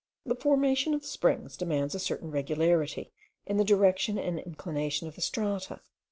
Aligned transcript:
The 0.25 0.33
formation 0.33 0.95
of 0.95 1.05
springs 1.05 1.55
demands 1.55 1.93
a 1.93 1.99
certain 1.99 2.31
regularity 2.31 3.11
in 3.45 3.57
the 3.57 3.63
direction 3.63 4.17
and 4.17 4.39
inclination 4.39 5.07
of 5.07 5.13
the 5.13 5.21
strata. 5.21 5.79